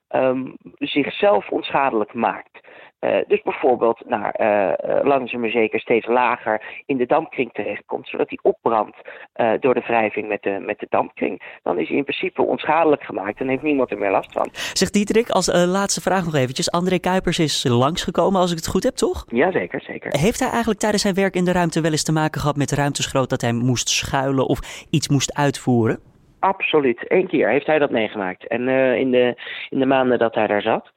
zichzelf 0.78 1.48
onschadelijk 1.50 2.14
maakt. 2.14 2.55
Uh, 3.00 3.16
dus 3.26 3.42
bijvoorbeeld 3.42 4.02
naar 4.06 4.34
uh, 4.40 5.04
langzaam 5.04 5.40
maar 5.40 5.50
zeker 5.50 5.80
steeds 5.80 6.06
lager 6.06 6.82
in 6.86 6.96
de 6.96 7.06
dampkring 7.06 7.52
terechtkomt, 7.52 8.08
zodat 8.08 8.28
hij 8.28 8.38
opbrandt 8.42 8.96
uh, 9.36 9.52
door 9.60 9.74
de 9.74 9.80
wrijving 9.80 10.28
met 10.28 10.42
de, 10.42 10.58
met 10.66 10.78
de 10.78 10.86
dampkring. 10.88 11.58
Dan 11.62 11.78
is 11.78 11.88
hij 11.88 11.96
in 11.96 12.04
principe 12.04 12.42
onschadelijk 12.42 13.02
gemaakt 13.02 13.40
en 13.40 13.48
heeft 13.48 13.62
niemand 13.62 13.90
er 13.90 13.98
meer 13.98 14.10
last 14.10 14.32
van. 14.32 14.48
Zegt 14.52 14.92
Dieterik, 14.92 15.30
als 15.30 15.46
laatste 15.52 16.00
vraag 16.00 16.24
nog 16.24 16.34
eventjes. 16.34 16.70
André 16.70 16.98
Kuipers 16.98 17.38
is 17.38 17.64
langsgekomen, 17.68 18.40
als 18.40 18.50
ik 18.50 18.56
het 18.56 18.68
goed 18.68 18.82
heb, 18.82 18.94
toch? 18.94 19.24
Ja, 19.28 19.52
zeker, 19.52 19.80
zeker. 19.80 20.18
Heeft 20.18 20.40
hij 20.40 20.48
eigenlijk 20.48 20.80
tijdens 20.80 21.02
zijn 21.02 21.14
werk 21.14 21.34
in 21.34 21.44
de 21.44 21.52
ruimte 21.52 21.80
wel 21.80 21.90
eens 21.90 22.04
te 22.04 22.12
maken 22.12 22.40
gehad 22.40 22.56
met 22.56 22.70
ruimteschroot 22.70 23.30
dat 23.30 23.40
hij 23.40 23.52
moest 23.52 23.88
schuilen 23.88 24.46
of 24.46 24.86
iets 24.90 25.08
moest 25.08 25.34
uitvoeren? 25.34 25.98
Absoluut. 26.38 27.04
Eén 27.08 27.26
keer 27.26 27.48
heeft 27.48 27.66
hij 27.66 27.78
dat 27.78 27.90
meegemaakt. 27.90 28.46
En 28.46 28.68
uh, 28.68 28.96
in, 28.96 29.10
de, 29.10 29.34
in 29.68 29.78
de 29.78 29.86
maanden 29.86 30.18
dat 30.18 30.34
hij 30.34 30.46
daar 30.46 30.62
zat. 30.62 30.92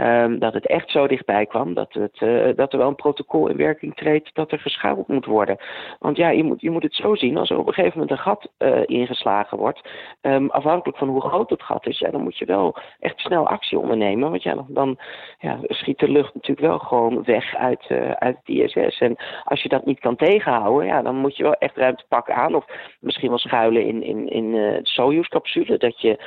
Um, 0.00 0.38
dat 0.38 0.54
het 0.54 0.66
echt 0.66 0.90
zo 0.90 1.06
dichtbij 1.06 1.46
kwam 1.46 1.74
dat, 1.74 1.92
het, 1.92 2.20
uh, 2.20 2.56
dat 2.56 2.72
er 2.72 2.78
wel 2.78 2.88
een 2.88 2.94
protocol 2.94 3.48
in 3.48 3.56
werking 3.56 3.94
treedt 3.94 4.34
dat 4.34 4.52
er 4.52 4.58
geschuild 4.58 5.08
moet 5.08 5.24
worden. 5.24 5.56
Want 5.98 6.16
ja, 6.16 6.28
je 6.28 6.44
moet, 6.44 6.60
je 6.60 6.70
moet 6.70 6.82
het 6.82 6.94
zo 6.94 7.14
zien, 7.14 7.36
als 7.36 7.50
er 7.50 7.58
op 7.58 7.66
een 7.66 7.72
gegeven 7.72 7.98
moment 7.98 8.18
een 8.18 8.24
gat 8.24 8.50
uh, 8.58 8.80
ingeslagen 8.86 9.58
wordt, 9.58 9.88
um, 10.20 10.50
afhankelijk 10.50 10.98
van 10.98 11.08
hoe 11.08 11.20
groot 11.20 11.50
het 11.50 11.62
gat 11.62 11.86
is, 11.86 11.98
ja, 11.98 12.10
dan 12.10 12.22
moet 12.22 12.38
je 12.38 12.44
wel 12.44 12.76
echt 13.00 13.20
snel 13.20 13.48
actie 13.48 13.78
ondernemen. 13.78 14.30
Want 14.30 14.42
ja, 14.42 14.64
dan, 14.68 14.98
ja, 15.38 15.58
schiet 15.62 15.98
de 15.98 16.08
lucht 16.08 16.34
natuurlijk 16.34 16.66
wel 16.66 16.78
gewoon 16.78 17.24
weg 17.24 17.54
uit, 17.56 17.84
uh, 17.88 18.10
uit 18.10 18.36
het 18.42 18.48
ISS. 18.48 19.00
En 19.00 19.16
als 19.44 19.62
je 19.62 19.68
dat 19.68 19.84
niet 19.84 20.00
kan 20.00 20.16
tegenhouden, 20.16 20.86
ja, 20.86 21.02
dan 21.02 21.16
moet 21.16 21.36
je 21.36 21.42
wel 21.42 21.54
echt 21.54 21.76
ruimtepak 21.76 22.30
aan. 22.30 22.54
Of 22.54 22.64
misschien 23.00 23.28
wel 23.28 23.38
schuilen 23.38 23.86
in, 23.86 24.02
in, 24.02 24.28
in 24.28 24.78
Soyuz-capsule, 24.82 25.78
dat 25.78 26.00
je 26.00 26.18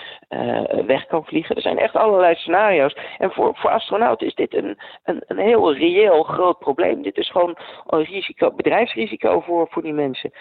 weg 0.86 1.06
kan 1.06 1.26
vliegen. 1.26 1.56
Er 1.56 1.62
zijn 1.62 1.78
echt 1.78 1.96
allerlei 1.96 2.36
scenario's. 2.36 2.98
En 3.18 3.32
voor, 3.32 3.55
voor 3.56 3.70
astronauten 3.70 4.28
is 4.28 4.36
dit 4.36 4.56
een, 4.56 4.78
een, 5.04 5.24
een 5.28 5.38
heel 5.38 5.74
reëel 5.74 6.24
groot 6.24 6.60
probleem. 6.60 7.02
Dit 7.02 7.18
is 7.18 7.32
gewoon 7.32 7.58
een 7.88 8.04
risico, 8.04 8.52
bedrijfsrisico 8.52 9.40
voor, 9.40 9.68
voor 9.70 9.82
die 9.82 9.94
mensen. 9.94 10.32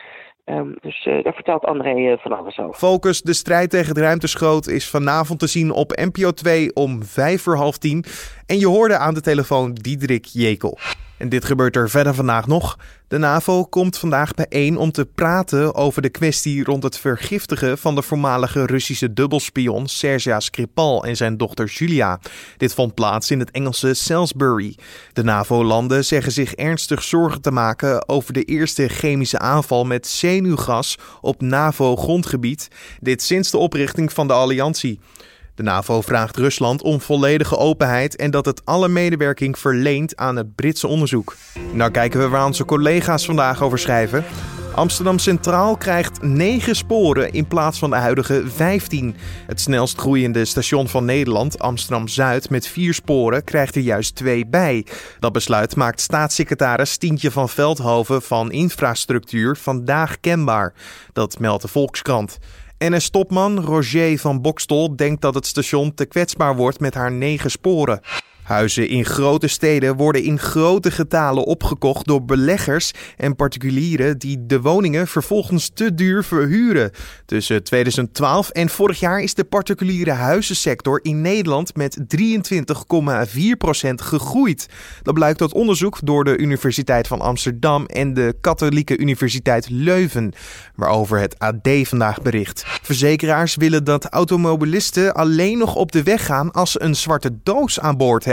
Um, 0.47 0.77
dus 0.81 1.07
uh, 1.07 1.25
daar 1.25 1.35
vertelt 1.35 1.65
André 1.65 1.95
uh, 1.95 2.19
van 2.19 2.33
alles 2.33 2.59
over. 2.59 2.75
Focus, 2.75 3.23
de 3.23 3.33
strijd 3.33 3.71
tegen 3.71 3.95
de 3.95 4.01
ruimteschroot, 4.01 4.67
is 4.67 4.91
vanavond 4.91 5.39
te 5.39 5.47
zien 5.47 5.71
op 5.71 5.91
NPO 5.91 6.31
2 6.31 6.75
om 6.75 7.03
vijf 7.03 7.43
voor 7.43 7.57
half 7.57 7.79
tien. 7.79 8.05
En 8.47 8.59
je 8.59 8.67
hoorde 8.67 8.97
aan 8.97 9.15
de 9.15 9.21
telefoon 9.21 9.73
Diederik 9.73 10.25
Jekel. 10.25 10.79
En 11.25 11.31
dit 11.31 11.45
gebeurt 11.45 11.77
er 11.77 11.91
verder 11.91 12.15
vandaag 12.15 12.47
nog. 12.47 12.79
De 13.09 13.19
NAVO 13.19 13.65
komt 13.65 13.99
vandaag 13.99 14.35
bijeen 14.35 14.77
om 14.77 14.93
te 14.93 15.07
praten 15.07 15.75
over 15.75 16.03
de 16.03 16.09
kwestie 16.09 16.65
rond 16.65 16.83
het 16.83 16.99
vergiftigen 16.99 17.79
van 17.79 17.95
de 17.95 18.03
voormalige 18.03 18.67
Russische 18.67 19.13
dubbelspion 19.13 19.87
Sergej 19.87 20.41
Skripal 20.41 21.05
en 21.05 21.17
zijn 21.17 21.37
dochter 21.37 21.67
Julia. 21.67 22.21
Dit 22.57 22.75
vond 22.75 22.95
plaats 22.95 23.31
in 23.31 23.39
het 23.39 23.51
Engelse 23.51 23.95
Salisbury. 23.95 24.77
De 25.13 25.23
NAVO-landen 25.23 26.05
zeggen 26.05 26.33
zich 26.33 26.55
ernstig 26.55 27.03
zorgen 27.03 27.41
te 27.41 27.51
maken 27.51 28.09
over 28.09 28.33
de 28.33 28.43
eerste 28.43 28.89
chemische 28.89 29.39
aanval 29.39 29.85
met 29.85 30.07
zenuwgas 30.07 30.99
op 31.21 31.41
NAVO-grondgebied. 31.41 32.69
Dit 33.01 33.23
sinds 33.23 33.51
de 33.51 33.59
oprichting 33.59 34.13
van 34.13 34.27
de 34.27 34.33
alliantie. 34.33 35.01
De 35.55 35.63
NAVO 35.63 36.01
vraagt 36.01 36.37
Rusland 36.37 36.83
om 36.83 37.01
volledige 37.01 37.57
openheid 37.57 38.17
en 38.17 38.31
dat 38.31 38.45
het 38.45 38.65
alle 38.65 38.89
medewerking 38.89 39.59
verleent 39.59 40.17
aan 40.17 40.37
het 40.37 40.55
Britse 40.55 40.87
onderzoek. 40.87 41.37
Nou 41.73 41.91
kijken 41.91 42.21
we 42.21 42.29
waar 42.29 42.47
onze 42.47 42.65
collega's 42.65 43.25
vandaag 43.25 43.63
over 43.63 43.79
schrijven. 43.79 44.25
Amsterdam 44.75 45.19
Centraal 45.19 45.77
krijgt 45.77 46.23
9 46.23 46.77
sporen 46.77 47.33
in 47.33 47.47
plaats 47.47 47.79
van 47.79 47.91
de 47.91 47.97
huidige 47.97 48.43
15. 48.47 49.17
Het 49.47 49.61
snelst 49.61 49.99
groeiende 49.99 50.45
station 50.45 50.89
van 50.89 51.05
Nederland, 51.05 51.59
Amsterdam 51.59 52.09
Zuid, 52.09 52.51
met 52.51 52.67
4 52.67 52.95
sporen, 52.95 53.45
krijgt 53.45 53.75
er 53.75 53.83
juist 53.83 54.15
2 54.15 54.47
bij. 54.47 54.87
Dat 55.19 55.33
besluit 55.33 55.77
maakt 55.77 56.01
staatssecretaris 56.01 56.97
Tientje 56.97 57.31
van 57.31 57.49
Veldhoven 57.49 58.23
van 58.23 58.53
Infrastructuur 58.53 59.57
vandaag 59.57 60.21
kenbaar. 60.21 60.75
Dat 61.13 61.39
meldt 61.39 61.63
de 61.63 61.69
Volkskrant. 61.69 62.39
NS-topman 62.79 63.61
Roger 63.61 64.19
van 64.19 64.43
Bokstol 64.43 64.97
denkt 64.97 65.23
dat 65.23 65.35
het 65.35 65.47
station 65.47 65.95
te 65.95 66.05
kwetsbaar 66.05 66.57
wordt 66.57 66.81
met 66.81 66.95
haar 66.95 67.13
negen 67.13 67.51
sporen. 67.51 68.01
Huizen 68.45 68.89
in 68.89 69.05
grote 69.05 69.49
steden 69.49 69.97
worden 69.97 70.23
in 70.23 70.39
grote 70.39 70.91
getalen 70.91 71.45
opgekocht 71.45 72.07
door 72.07 72.25
beleggers 72.25 72.91
en 73.17 73.37
particulieren 73.37 74.19
die 74.19 74.47
de 74.47 74.61
woningen 74.61 75.07
vervolgens 75.07 75.71
te 75.75 75.95
duur 75.95 76.25
verhuren. 76.25 76.91
Tussen 77.27 77.63
2012 77.63 78.49
en 78.51 78.69
vorig 78.69 79.01
jaar 79.01 79.21
is 79.21 79.35
de 79.35 79.45
particuliere 79.45 80.11
huizensector 80.11 80.99
in 81.03 81.21
Nederland 81.21 81.77
met 81.77 81.99
23,4% 81.99 82.05
gegroeid. 83.95 84.69
Dat 85.03 85.15
blijkt 85.15 85.41
uit 85.41 85.53
onderzoek 85.53 85.99
door 86.03 86.25
de 86.25 86.37
Universiteit 86.37 87.07
van 87.07 87.21
Amsterdam 87.21 87.87
en 87.87 88.15
de 88.15 88.35
Katholieke 88.41 88.99
Universiteit 88.99 89.71
Leuven, 89.71 90.33
waarover 90.75 91.19
het 91.19 91.39
AD 91.39 91.69
vandaag 91.83 92.23
bericht. 92.23 92.65
Verzekeraars 92.83 93.57
willen 93.57 93.85
dat 93.85 94.09
automobilisten 94.09 95.15
alleen 95.15 95.59
nog 95.59 95.75
op 95.75 95.93
de 95.93 96.03
weg 96.03 96.27
gaan 96.27 96.51
als 96.53 96.73
ze 96.73 96.83
een 96.83 96.97
zwarte 96.97 97.39
doos 97.43 97.81
aan 97.81 97.97
boord 97.97 98.25
hebben 98.25 98.33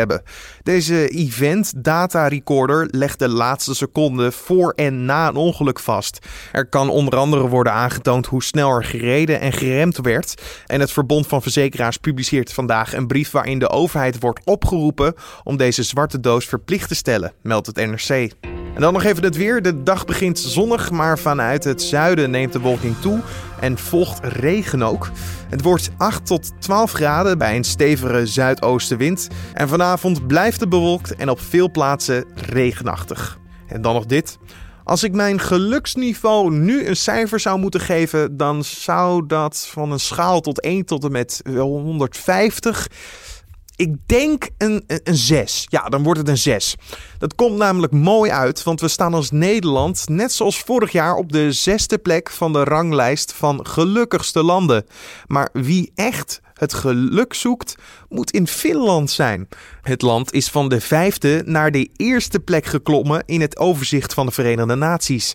Deze 0.64 1.08
event 1.08 1.74
data 1.84 2.28
recorder 2.28 2.88
legt 2.92 3.20
de 3.20 3.30
laatste 3.30 3.76
seconde 3.76 4.32
voor 4.32 4.72
en 4.76 5.06
na 5.06 5.28
een 5.28 5.36
ongeluk 5.36 5.80
vast. 5.80 6.28
Er 6.52 6.66
kan 6.66 6.90
onder 6.90 7.20
andere 7.20 7.48
worden 7.48 7.74
aangetoond 7.74 8.26
hoe 8.26 8.44
snel 8.44 8.70
er 8.70 8.84
gereden 8.84 9.40
en 9.40 9.54
geremd 9.54 9.98
werd. 9.98 10.42
En 10.66 10.80
het 10.80 10.92
Verbond 10.92 11.28
van 11.28 11.42
Verzekeraars 11.42 11.98
publiceert 11.98 12.54
vandaag 12.54 12.94
een 12.94 13.08
brief 13.08 13.32
waarin 13.32 13.60
de 13.60 13.70
overheid 13.70 14.20
wordt 14.20 14.46
opgeroepen 14.46 15.14
om 15.44 15.58
deze 15.58 15.84
zwarte 15.84 16.20
doos 16.20 16.46
verplicht 16.46 16.88
te 16.88 16.96
stellen, 16.96 17.34
meldt 17.42 17.68
het 17.68 17.76
NRC. 17.76 18.30
En 18.76 18.82
dan 18.82 18.94
nog 18.94 19.04
even 19.04 19.24
het 19.24 19.36
weer. 19.36 19.62
De 19.62 19.84
dag 19.84 20.06
begint 20.06 20.40
zonnig, 20.40 20.92
maar 20.92 21.20
vanuit 21.20 21.64
het 21.64 21.82
zuiden 21.82 22.32
neemt 22.32 22.54
de 22.54 22.60
wolking 22.60 22.96
toe 23.02 23.20
en 23.60 23.78
volgt 23.78 24.20
regen 24.24 24.84
ook. 24.84 25.10
Het 25.50 25.62
wordt 25.62 25.90
8 25.98 26.26
tot 26.26 26.52
12 26.60 26.92
graden 26.92 27.38
bij 27.38 27.56
een 27.56 27.64
stevige 27.64 28.26
zuidoostenwind. 28.26 29.28
En 29.54 29.68
vanavond 29.68 30.28
blijft 30.28 30.60
het 30.60 30.70
bewolkt 30.70 31.16
en 31.16 31.30
op 31.30 31.40
veel 31.40 31.72
plaatsen 31.72 32.26
regenachtig. 32.36 33.40
En 33.68 33.82
dan 33.82 33.94
nog 33.94 34.06
dit. 34.06 34.38
Als 34.84 35.04
ik 35.04 35.14
mijn 35.14 35.40
geluksniveau 35.40 36.52
nu 36.52 36.88
een 36.88 36.96
cijfer 36.96 37.40
zou 37.40 37.60
moeten 37.60 37.80
geven, 37.80 38.38
dan 38.38 38.64
zou 38.64 39.28
dat 39.28 39.68
van 39.72 39.92
een 39.92 40.00
schaal 40.00 40.42
tot 40.42 40.62
1 40.62 40.86
tot 40.86 41.04
en 41.04 41.12
met 41.12 41.42
150 41.54 42.88
ik 43.82 43.96
denk 44.06 44.50
een, 44.58 44.84
een 44.88 45.16
6. 45.16 45.66
Ja, 45.70 45.90
dan 45.90 46.04
wordt 46.04 46.20
het 46.20 46.30
een 46.30 46.38
6. 46.38 46.76
Dat 47.18 47.36
komt 47.36 47.58
namelijk 47.58 47.94
mooi 47.94 48.32
uit, 48.32 48.64
want 48.64 48.82
we 48.82 48.88
staan 48.88 49.14
als 49.14 49.32
Nederland, 49.32 50.10
net 50.10 50.32
zoals 50.32 50.60
vorig 50.60 50.92
jaar, 50.92 51.16
op 51.16 51.32
de 51.32 51.52
zesde 51.52 51.98
plek 51.98 52.30
van 52.30 52.54
de 52.54 52.64
ranglijst 52.64 53.34
van 53.34 53.66
gelukkigste 53.68 54.44
landen. 54.44 54.86
Maar 55.28 55.50
wie 55.54 55.92
echt 55.96 56.42
het 56.54 56.74
geluk 56.74 57.34
zoekt, 57.34 57.76
moet 58.10 58.32
in 58.32 58.48
Finland 58.48 59.12
zijn. 59.12 59.48
Het 59.82 60.02
land 60.02 60.34
is 60.34 60.50
van 60.50 60.70
de 60.70 60.82
vijfde 60.82 61.42
naar 61.46 61.72
de 61.72 61.90
eerste 61.96 62.40
plek 62.40 62.66
geklommen 62.66 63.24
in 63.26 63.42
het 63.42 63.58
overzicht 63.58 64.14
van 64.14 64.26
de 64.26 64.32
Verenigde 64.32 64.76
Naties. 64.76 65.34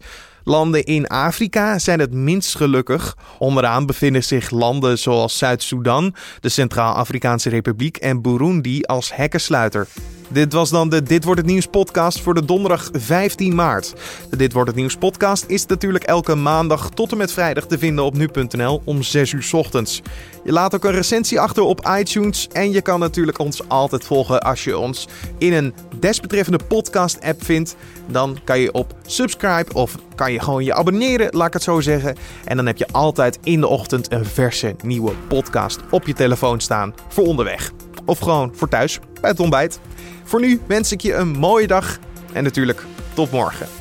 Landen 0.49 0.85
in 0.85 1.07
Afrika 1.07 1.79
zijn 1.79 2.01
het 2.01 2.13
minst 2.13 2.57
gelukkig. 2.57 3.17
Onderaan 3.39 3.87
bevinden 3.87 4.25
zich 4.25 4.51
landen 4.51 4.99
zoals 4.99 5.39
Zuid-Soedan, 5.39 6.15
de 6.41 6.49
Centraal-Afrikaanse 6.49 7.49
Republiek 7.49 7.97
en 7.97 8.23
Burundi 8.23 8.83
als 8.83 9.15
hekkensluiter. 9.15 9.87
Dit 10.29 10.53
was 10.53 10.71
dan 10.71 10.89
de 10.89 11.03
Dit 11.03 11.25
wordt 11.25 11.41
het 11.41 11.51
nieuws 11.51 11.67
podcast 11.67 12.21
voor 12.21 12.35
de 12.35 12.45
donderdag 12.45 12.89
15 12.93 13.55
maart. 13.55 13.95
De 14.31 14.37
Dit 14.37 14.53
wordt 14.53 14.69
het 14.69 14.79
nieuws 14.79 14.97
podcast 14.97 15.45
is 15.47 15.67
natuurlijk 15.67 16.05
elke 16.05 16.35
maandag 16.35 16.91
tot 16.91 17.13
en 17.13 17.19
met 17.19 17.33
vrijdag 17.33 17.67
te 17.67 17.79
vinden 17.79 18.05
op 18.05 18.17
nu.nl 18.17 18.83
om 18.85 19.03
6 19.03 19.33
uur 19.33 19.49
ochtends. 19.53 20.03
Je 20.45 20.53
laat 20.53 20.75
ook 20.75 20.85
een 20.85 20.93
recensie 20.93 21.41
achter 21.41 21.63
op 21.63 21.89
iTunes 21.99 22.49
en 22.53 22.71
je 22.71 22.83
kan 22.83 23.01
natuurlijk 23.01 23.39
ons 23.39 23.69
altijd 23.69 24.05
volgen 24.05 24.41
als 24.41 24.65
je 24.65 24.79
ons 24.79 25.09
in 25.39 25.53
een 25.53 25.75
desbetreffende 26.01 26.61
podcast 26.69 27.21
app 27.21 27.45
vindt. 27.45 27.77
Dan 28.07 28.39
kan 28.45 28.59
je 28.59 28.73
op 28.73 28.95
subscribe 29.07 29.75
of 29.75 29.97
kan 30.17 30.33
je 30.33 30.41
gewoon 30.41 30.65
je 30.65 30.75
abonneren, 30.75 31.29
laat 31.37 31.47
ik 31.47 31.53
het 31.53 31.63
zo 31.63 31.81
zeggen. 31.81 32.17
En 32.45 32.57
dan 32.57 32.67
heb 32.67 32.77
je 32.77 32.87
altijd 32.91 33.39
in 33.43 33.61
de 33.61 33.67
ochtend 33.67 34.13
een 34.13 34.25
verse 34.25 34.77
nieuwe 34.83 35.13
podcast 35.29 35.81
op 35.91 36.07
je 36.07 36.13
telefoon 36.13 36.61
staan 36.61 36.95
voor 37.09 37.25
onderweg. 37.25 37.73
Of 38.05 38.19
gewoon 38.19 38.53
voor 38.55 38.69
thuis 38.69 38.99
bij 39.21 39.31
het 39.31 39.41
ontbijt. 39.41 39.81
Voor 40.25 40.41
nu 40.41 40.61
wens 40.67 40.93
ik 40.93 41.01
je 41.01 41.15
een 41.15 41.29
mooie 41.29 41.67
dag 41.67 41.99
en 42.33 42.45
natuurlijk 42.45 42.85
tot 43.15 43.31
morgen. 43.31 43.76